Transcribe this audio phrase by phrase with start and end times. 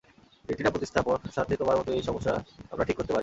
[0.49, 2.33] Retina প্রতিস্থাপন সাথে তোমার মতো এই সমস্যা
[2.71, 3.19] আমরা ঠিক করতে পারি।